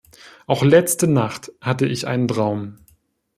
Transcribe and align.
Auch 0.47 0.63
letzte 0.63 1.05
Nacht 1.05 1.51
hatte 1.61 1.85
ich 1.85 2.07
einen 2.07 2.27
Traum. 2.27 2.79